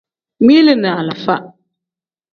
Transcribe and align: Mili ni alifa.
Mili 0.39 0.75
ni 0.75 0.87
alifa. 0.87 1.53